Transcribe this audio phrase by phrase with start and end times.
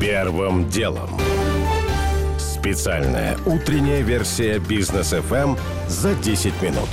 [0.00, 1.08] Первым делом.
[2.38, 6.88] Специальная утренняя версия бизнес FM за 10 минут.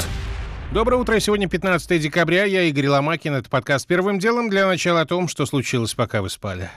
[0.71, 1.19] Доброе утро.
[1.19, 2.45] Сегодня 15 декабря.
[2.45, 3.35] Я Игорь Ломакин.
[3.35, 6.69] Это подкаст «Первым делом» для начала о том, что случилось, пока вы спали.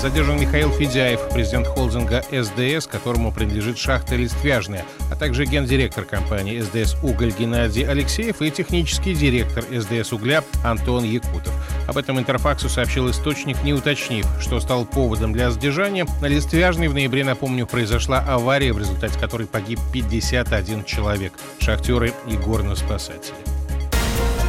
[0.00, 6.96] Задержан Михаил Федяев, президент холдинга СДС, которому принадлежит шахта Листвяжная, а также гендиректор компании СДС
[7.02, 11.52] «Уголь» Геннадий Алексеев и технический директор СДС «Угля» Антон Якутов.
[11.88, 16.06] Об этом Интерфаксу сообщил источник, не уточнив, что стал поводом для задержания.
[16.20, 22.36] На Листвяжной в ноябре, напомню, произошла авария, в результате которой погиб 51 человек– шахтеры и
[22.36, 23.55] горно-спасатели.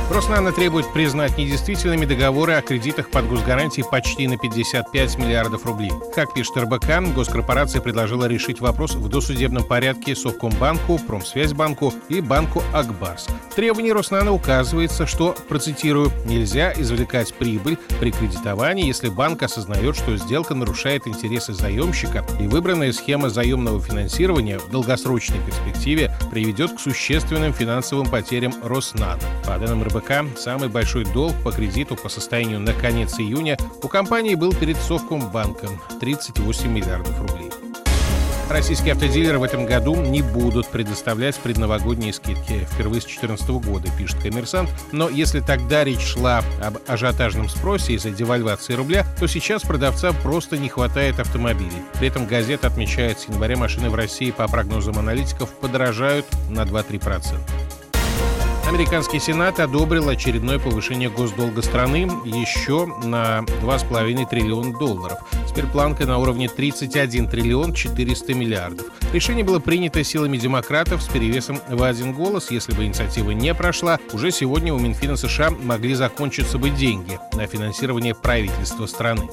[0.09, 5.91] Роснано требует признать недействительными договоры о кредитах под госгарантией почти на 55 миллиардов рублей.
[6.15, 13.27] Как пишет РБК, госкорпорация предложила решить вопрос в досудебном порядке Совкомбанку, Промсвязьбанку и банку Акбарс.
[13.51, 20.15] В требовании Роснано указывается, что, процитирую, «нельзя извлекать прибыль при кредитовании, если банк осознает, что
[20.15, 27.51] сделка нарушает интересы заемщика и выбранная схема заемного финансирования в долгосрочной перспективе приведет к существенным
[27.51, 29.19] финансовым потерям Роснано».
[29.43, 34.35] По данным РБК самый большой долг по кредиту по состоянию на конец июня у компании
[34.35, 37.46] был перед Совкомбанком– 38 миллиардов рублей.
[38.57, 42.67] Российские автодилеры в этом году не будут предоставлять предновогодние скидки.
[42.71, 44.71] Впервые с 2014 года, пишет коммерсант.
[44.91, 50.57] Но если тогда речь шла об ажиотажном спросе из-за девальвации рубля, то сейчас продавцам просто
[50.57, 51.83] не хватает автомобилей.
[51.99, 57.37] При этом газета отмечает, с января машины в России, по прогнозам аналитиков, подорожают на 2-3%.
[58.67, 65.19] Американский Сенат одобрил очередное повышение госдолга страны еще на 2,5 триллиона долларов.
[65.47, 68.87] Теперь планка на уровне 31 триллион 400 миллиардов.
[69.13, 72.51] Решение было принято силами демократов с перевесом в один голос.
[72.51, 77.47] Если бы инициатива не прошла, уже сегодня у Минфина США могли закончиться бы деньги на
[77.47, 79.29] финансирование правительства страны.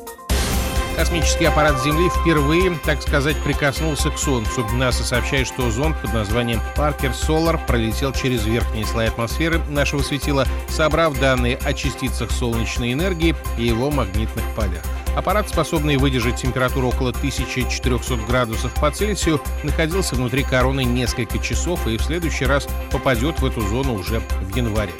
[0.96, 4.64] Космический аппарат Земли впервые, так сказать, прикоснулся к Солнцу.
[4.74, 10.46] НАСА сообщает, что зонд под названием Паркер Solar пролетел через верхние слои атмосферы нашего светила,
[10.68, 14.82] собрав данные о частицах солнечной энергии и его магнитных полях.
[15.16, 21.96] Аппарат, способный выдержать температуру около 1400 градусов по Цельсию, находился внутри короны несколько часов и
[21.96, 24.92] в следующий раз попадет в эту зону уже в январе.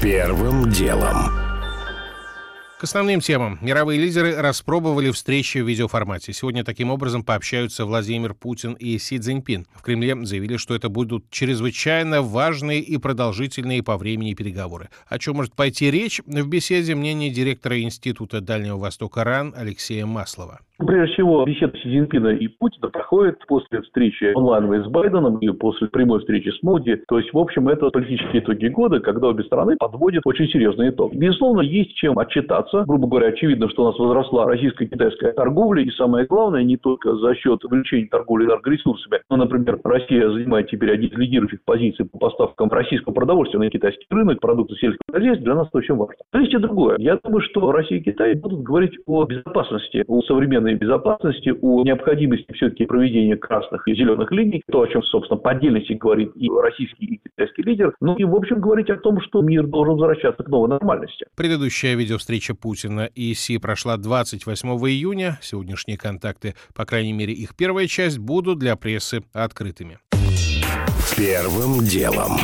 [0.00, 1.51] Первым делом.
[2.82, 3.60] К основным темам.
[3.62, 6.32] Мировые лидеры распробовали встречи в видеоформате.
[6.32, 9.66] Сегодня таким образом пообщаются Владимир Путин и Си Цзиньпин.
[9.72, 14.88] В Кремле заявили, что это будут чрезвычайно важные и продолжительные по времени переговоры.
[15.06, 20.58] О чем может пойти речь в беседе мнение директора Института Дальнего Востока РАН Алексея Маслова.
[20.78, 25.86] Прежде всего, беседа Си Цзиньпина и Путина проходит после встречи онлайновой с Байденом и после
[25.88, 26.96] прямой встречи с Моди.
[27.06, 31.14] То есть, в общем, это политические итоги года, когда обе стороны подводят очень серьезный итог.
[31.14, 32.71] Безусловно, есть чем отчитаться.
[32.72, 35.82] Грубо говоря, очевидно, что у нас возросла российско-китайская торговля.
[35.82, 39.20] И самое главное, не только за счет увеличения торговли энергоресурсами.
[39.30, 44.06] Но, например, Россия занимает теперь один из лидирующих позиций по поставкам российского продовольствия на китайский
[44.10, 45.44] рынок, продукты сельского хозяйства.
[45.44, 46.14] Для нас это очень важно.
[46.30, 46.96] То есть и другое.
[46.98, 52.52] Я думаю, что Россия и Китай будут говорить о безопасности, о современной безопасности, о необходимости
[52.52, 57.06] все-таки проведения красных и зеленых линий, то, о чем, собственно, по отдельности говорит и российский,
[57.06, 60.48] и китайский лидер, ну и, в общем, говорить о том, что мир должен возвращаться к
[60.48, 61.26] новой нормальности.
[61.36, 65.38] Предыдущая видеовстреча Путина и Си прошла 28 июня.
[65.42, 69.98] Сегодняшние контакты, по крайней мере, их первая часть, будут для прессы открытыми.
[71.16, 72.38] Первым делом.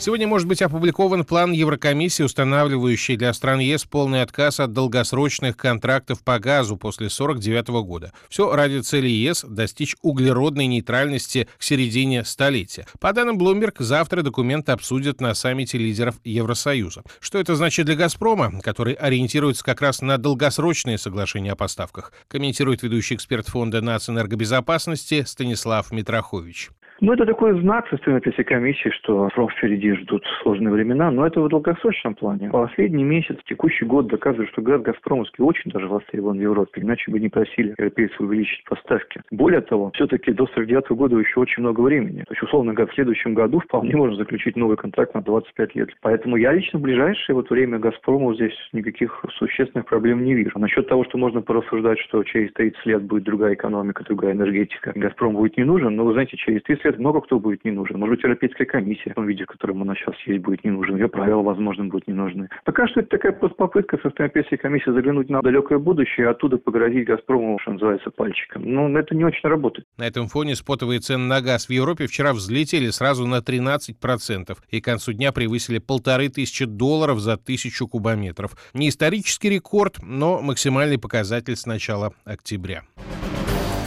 [0.00, 6.24] Сегодня может быть опубликован план Еврокомиссии, устанавливающий для стран ЕС полный отказ от долгосрочных контрактов
[6.24, 8.12] по газу после 1949 года.
[8.30, 12.86] Все ради цели ЕС достичь углеродной нейтральности к середине столетия.
[12.98, 17.02] По данным Bloomberg, завтра документ обсудят на саммите лидеров Евросоюза.
[17.20, 22.82] Что это значит для «Газпрома», который ориентируется как раз на долгосрочные соглашения о поставках, комментирует
[22.82, 26.70] ведущий эксперт фонда нацэнергобезопасности Станислав Митрохович.
[27.02, 31.26] Ну, это такой знак со стороны этой комиссии, что срок впереди ждут сложные времена, но
[31.26, 32.50] это в долгосрочном плане.
[32.50, 37.18] Последний месяц, текущий год доказывает, что газ «Газпромовский» очень даже востребован в Европе, иначе бы
[37.18, 39.22] не просили европейцев увеличить поставки.
[39.30, 42.24] Более того, все-таки до 49 года еще очень много времени.
[42.24, 45.88] То есть, условно говоря, в следующем году вполне можно заключить новый контракт на 25 лет.
[46.02, 50.58] Поэтому я лично в ближайшее вот время «Газпрому» здесь никаких существенных проблем не вижу.
[50.58, 55.34] Насчет того, что можно порассуждать, что через 30 лет будет другая экономика, другая энергетика, «Газпром»
[55.34, 57.98] будет не нужен, но, вы знаете, через 30 лет бюджет много кто будет не нужен.
[57.98, 60.96] Может быть, Европейская комиссия в том виде, в котором она сейчас есть, будет не нужен.
[60.96, 62.48] Ее правила, возможно, будут не нужны.
[62.64, 66.58] Пока что это такая попытка со стороны Европейской комиссии заглянуть на далекое будущее, а оттуда
[66.58, 68.62] погрозить «Газпрому», что называется, пальчиком.
[68.64, 69.86] Но это не очень работает.
[69.98, 74.80] На этом фоне спотовые цены на газ в Европе вчера взлетели сразу на 13% и
[74.80, 78.52] к концу дня превысили полторы тысячи долларов за тысячу кубометров.
[78.74, 82.82] Не исторический рекорд, но максимальный показатель с начала октября.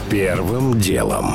[0.10, 1.34] Первым делом.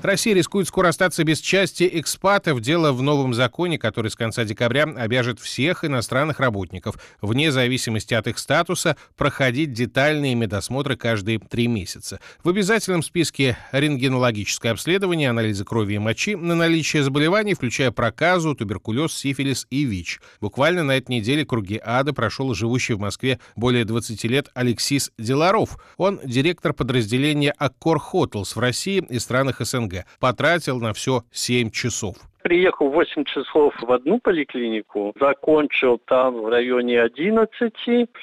[0.00, 2.60] Россия рискует скоро остаться без части экспатов.
[2.60, 8.28] Дело в новом законе, который с конца декабря обяжет всех иностранных работников, вне зависимости от
[8.28, 12.20] их статуса, проходить детальные медосмотры каждые три месяца.
[12.44, 19.12] В обязательном списке рентгенологическое обследование, анализы крови и мочи на наличие заболеваний, включая проказу, туберкулез,
[19.12, 20.20] сифилис и ВИЧ.
[20.40, 25.76] Буквально на этой неделе круги ада прошел живущий в Москве более 20 лет Алексис Деларов.
[25.96, 29.87] Он директор подразделения Аккор Hotels в России и странах СНГ.
[29.88, 30.04] СНГ.
[30.20, 32.16] Потратил на все 7 часов
[32.48, 37.74] приехал в 8 часов в одну поликлинику, закончил там в районе 11.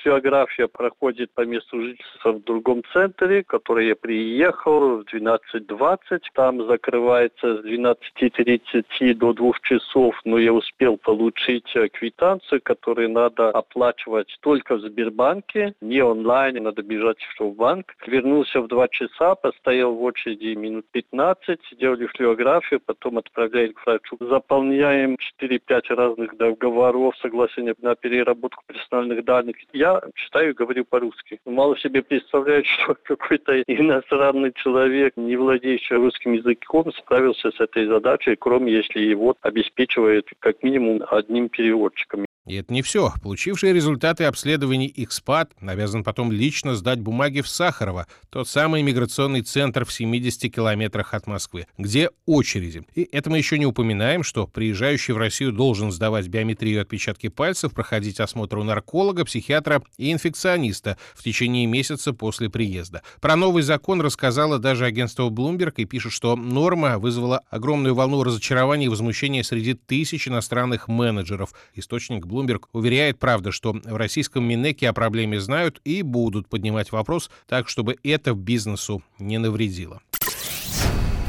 [0.02, 6.22] Флюорография проходит по месту жительства в другом центре, который я приехал в 12.20.
[6.34, 14.36] Там закрывается с 12.30 до 2 часов, но я успел получить квитанцию, которую надо оплачивать
[14.42, 17.94] только в Сбербанке, не онлайн, надо бежать в банк.
[18.08, 24.15] Вернулся в 2 часа, постоял в очереди минут 15, сделали флюорографию, потом отправляли к врачу
[24.20, 29.56] заполняем 4-5 разных договоров, соглашений на переработку персональных данных.
[29.74, 31.40] Я читаю и говорю по-русски.
[31.46, 38.36] Мало себе представляет, что какой-то иностранный человек, не владеющий русским языком, справился с этой задачей,
[38.36, 42.26] кроме если его обеспечивает как минимум одним переводчиком.
[42.46, 43.12] И это не все.
[43.24, 49.84] Получивший результаты обследований экспат обязан потом лично сдать бумаги в Сахарово, тот самый миграционный центр
[49.84, 52.84] в 70 километрах от Москвы, где очереди.
[52.94, 57.74] И это мы еще не упоминаем, что приезжающий в Россию должен сдавать биометрию отпечатки пальцев,
[57.74, 63.02] проходить осмотр у нарколога, психиатра и инфекциониста в течение месяца после приезда.
[63.22, 68.86] Про новый закон рассказала даже агентство Bloomberg и пишет, что норма вызвала огромную волну разочарования
[68.86, 71.52] и возмущения среди тысяч иностранных менеджеров.
[71.74, 72.35] Источник Bloomberg
[72.74, 77.98] уверяет, правда, что в российском Минеке о проблеме знают и будут поднимать вопрос так, чтобы
[78.04, 80.02] это бизнесу не навредило.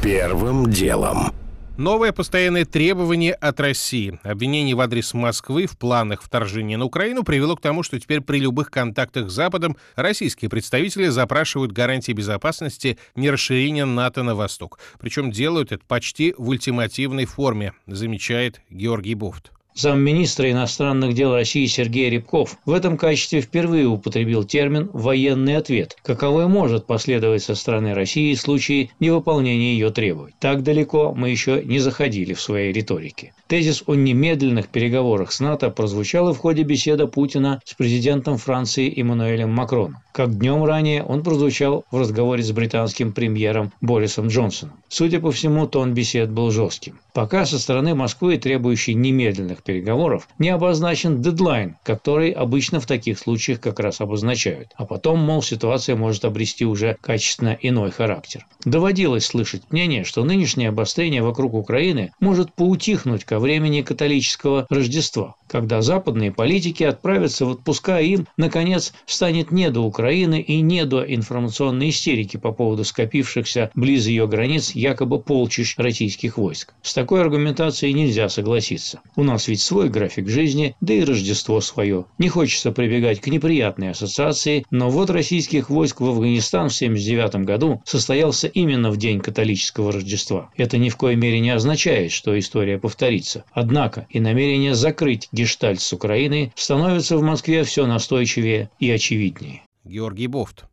[0.01, 1.33] Первым делом.
[1.77, 4.19] Новое постоянное требование от России.
[4.23, 8.39] Обвинение в адрес Москвы в планах вторжения на Украину привело к тому, что теперь при
[8.39, 14.79] любых контактах с Западом российские представители запрашивают гарантии безопасности нерасширения НАТО на восток.
[14.99, 22.09] Причем делают это почти в ультимативной форме, замечает Георгий Бофт замминистра иностранных дел России Сергей
[22.09, 28.33] Рябков в этом качестве впервые употребил термин «военный ответ», каковой может последовать со стороны России
[28.33, 30.35] в случае невыполнения ее требований.
[30.39, 33.33] Так далеко мы еще не заходили в своей риторике.
[33.47, 39.49] Тезис о немедленных переговорах с НАТО прозвучал в ходе беседы Путина с президентом Франции Эммануэлем
[39.51, 39.97] Макроном.
[40.11, 44.75] Как днем ранее он прозвучал в разговоре с британским премьером Борисом Джонсоном.
[44.89, 46.99] Судя по всему, тон бесед был жестким.
[47.17, 53.59] Пока со стороны Москвы, требующей немедленных переговоров, не обозначен дедлайн, который обычно в таких случаях
[53.59, 54.73] как раз обозначают.
[54.75, 58.45] А потом, мол, ситуация может обрести уже качественно иной характер.
[58.65, 65.81] Доводилось слышать мнение, что нынешнее обострение вокруг Украины может поутихнуть ко времени католического Рождества, когда
[65.81, 71.03] западные политики отправятся в отпуска, и им, наконец, станет не до Украины и не до
[71.03, 76.75] информационной истерики по поводу скопившихся близ ее границ якобы полчищ российских войск.
[76.83, 78.99] С такой аргументацией нельзя согласиться.
[79.15, 82.03] У нас ведь свой график жизни, да и Рождество свое.
[82.17, 87.81] Не хочется прибегать к неприятной ассоциации, но вот российских войск в Афганистан в 1979 году
[87.85, 90.49] состоялся именно в день католического Рождества.
[90.57, 93.45] Это ни в коей мере не означает, что история повторится.
[93.53, 99.61] Однако и намерение закрыть гештальт с Украиной становится в Москве все настойчивее и очевиднее.
[99.85, 100.65] Георгий Бофт.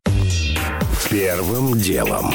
[1.08, 2.34] Первым делом.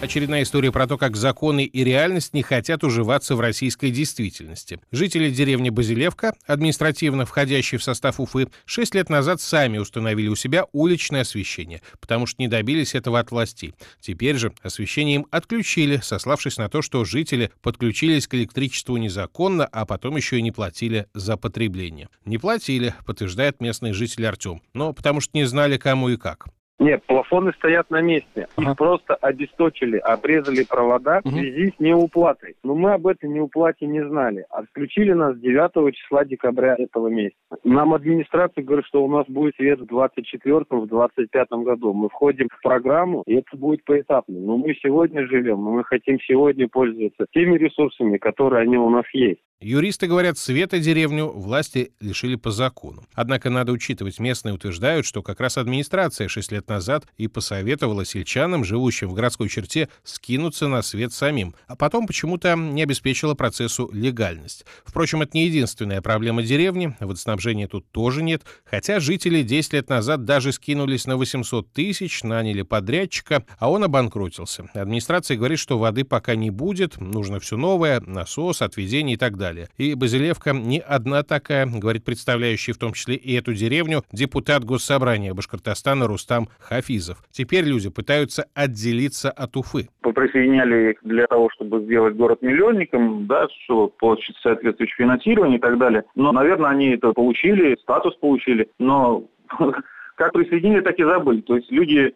[0.00, 4.78] Очередная история про то, как законы и реальность не хотят уживаться в российской действительности.
[4.92, 10.66] Жители деревни Базилевка, административно входящие в состав Уфы, шесть лет назад сами установили у себя
[10.70, 13.74] уличное освещение, потому что не добились этого от властей.
[14.00, 19.84] Теперь же освещение им отключили, сославшись на то, что жители подключились к электричеству незаконно, а
[19.84, 22.08] потом еще и не платили за потребление.
[22.24, 26.46] Не платили, подтверждает местный житель Артем, но потому что не знали, кому и как.
[26.78, 28.46] Нет, плафоны стоят на месте.
[28.56, 28.70] Ага.
[28.70, 31.30] Их просто обесточили, обрезали провода угу.
[31.30, 32.54] в связи с неуплатой.
[32.62, 34.46] Но мы об этой неуплате не знали.
[34.50, 37.36] Отключили нас 9 числа декабря этого месяца.
[37.64, 41.92] Нам администрация говорит, что у нас будет свет в 24 в 25 году.
[41.92, 44.38] Мы входим в программу, и это будет поэтапно.
[44.38, 49.04] Но мы сегодня живем, но мы хотим сегодня пользоваться теми ресурсами, которые они у нас
[49.12, 49.40] есть.
[49.60, 53.02] Юристы говорят, света деревню власти лишили по закону.
[53.14, 58.64] Однако надо учитывать, местные утверждают, что как раз администрация 6 лет назад и посоветовала сельчанам,
[58.64, 64.64] живущим в городской черте, скинуться на свет самим, а потом почему-то не обеспечила процессу легальность.
[64.84, 70.24] Впрочем, это не единственная проблема деревни, водоснабжения тут тоже нет, хотя жители 10 лет назад
[70.24, 74.68] даже скинулись на 800 тысяч, наняли подрядчика, а он обанкротился.
[74.74, 79.68] Администрация говорит, что воды пока не будет, нужно все новое, насос, отведение и так далее.
[79.76, 85.34] И Базилевка не одна такая, говорит представляющий в том числе и эту деревню депутат Госсобрания
[85.34, 87.18] Башкортостана Рустам Хафизов.
[87.30, 89.88] Теперь люди пытаются отделиться от Уфы.
[90.02, 95.78] Поприсоединяли их для того, чтобы сделать город миллионником, да, чтобы получить соответствующее финансирование и так
[95.78, 96.04] далее.
[96.14, 99.24] Но, наверное, они это получили, статус получили, но
[100.16, 101.40] как присоединили, так и забыли.
[101.42, 102.14] То есть люди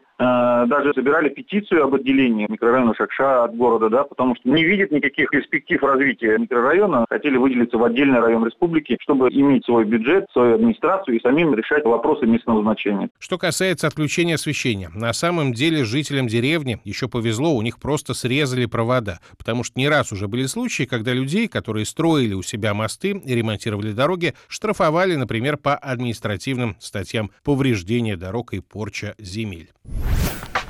[0.66, 5.30] даже собирали петицию об отделении микрорайона Шакша от города, да, потому что не видят никаких
[5.30, 11.16] перспектив развития микрорайона, хотели выделиться в отдельный район республики, чтобы иметь свой бюджет, свою администрацию
[11.16, 13.10] и самим решать вопросы местного значения.
[13.18, 18.66] Что касается отключения освещения, на самом деле жителям деревни еще повезло, у них просто срезали
[18.66, 23.10] провода, потому что не раз уже были случаи, когда людей, которые строили у себя мосты
[23.10, 29.70] и ремонтировали дороги, штрафовали, например, по административным статьям повреждения дорог и порча земель.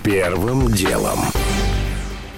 [0.02, 1.20] Первым делом.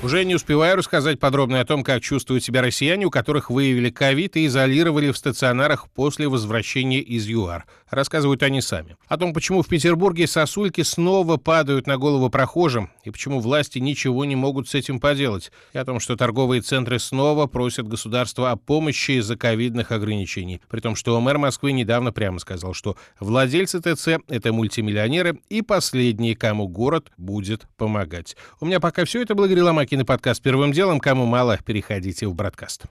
[0.05, 4.37] Уже не успеваю рассказать подробно о том, как чувствуют себя россияне, у которых выявили ковид
[4.37, 7.65] и изолировали в стационарах после возвращения из ЮАР.
[7.89, 8.99] Рассказывают они сами.
[9.09, 14.27] О том, почему в Петербурге сосульки снова падают на голову прохожим, и почему власти ничего
[14.27, 15.51] не могут с этим поделать.
[15.73, 20.61] И о том, что торговые центры снова просят государства о помощи из-за ковидных ограничений.
[20.69, 26.37] При том, что мэр Москвы недавно прямо сказал, что владельцы ТЦ— это мультимиллионеры и последние,
[26.37, 28.37] кому город будет помогать.
[28.61, 29.23] У меня пока все.
[29.23, 30.99] Это был Грила Макин подкаст «Первым делом».
[30.99, 32.83] Кому мало, переходите в Бродкаст.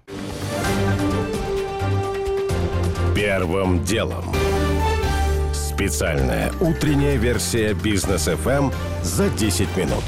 [3.14, 4.24] Первым делом.
[5.54, 10.04] Специальная утренняя версия бизнес FM за 10 минут.